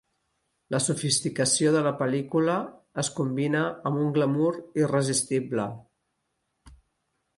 La 0.75 0.77
sofisticació 0.83 1.73
de 1.75 1.83
la 1.87 1.91
pel·lícula 1.99 2.55
es 3.03 3.11
combina 3.19 3.61
amb 3.91 4.03
un 4.07 4.11
glamur 4.17 4.51
irresistible. 4.83 5.69